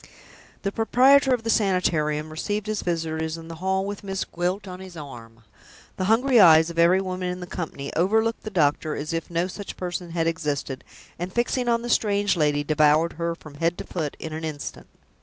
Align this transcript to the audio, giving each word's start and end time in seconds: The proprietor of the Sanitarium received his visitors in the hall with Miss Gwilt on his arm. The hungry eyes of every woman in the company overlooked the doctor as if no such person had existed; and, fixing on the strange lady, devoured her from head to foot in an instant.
The 0.63 0.71
proprietor 0.71 1.31
of 1.31 1.43
the 1.43 1.51
Sanitarium 1.51 2.31
received 2.31 2.65
his 2.65 2.81
visitors 2.81 3.37
in 3.37 3.49
the 3.49 3.57
hall 3.61 3.85
with 3.85 4.03
Miss 4.03 4.25
Gwilt 4.25 4.67
on 4.67 4.79
his 4.79 4.97
arm. 4.97 5.43
The 5.97 6.05
hungry 6.05 6.39
eyes 6.39 6.71
of 6.71 6.79
every 6.79 6.99
woman 6.99 7.29
in 7.29 7.39
the 7.39 7.45
company 7.45 7.93
overlooked 7.93 8.41
the 8.41 8.49
doctor 8.49 8.95
as 8.95 9.13
if 9.13 9.29
no 9.29 9.45
such 9.45 9.77
person 9.77 10.09
had 10.09 10.25
existed; 10.25 10.83
and, 11.19 11.31
fixing 11.31 11.69
on 11.69 11.83
the 11.83 11.87
strange 11.89 12.35
lady, 12.35 12.63
devoured 12.63 13.13
her 13.13 13.35
from 13.35 13.53
head 13.53 13.77
to 13.77 13.83
foot 13.83 14.17
in 14.19 14.33
an 14.33 14.43
instant. 14.43 14.87